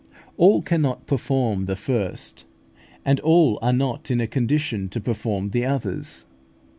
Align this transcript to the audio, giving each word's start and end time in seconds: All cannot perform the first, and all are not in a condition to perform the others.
All 0.35 0.63
cannot 0.63 1.05
perform 1.05 1.67
the 1.67 1.75
first, 1.75 2.45
and 3.05 3.19
all 3.19 3.59
are 3.61 3.71
not 3.71 4.09
in 4.09 4.19
a 4.19 4.25
condition 4.25 4.89
to 4.89 4.99
perform 4.99 5.51
the 5.51 5.63
others. 5.67 6.25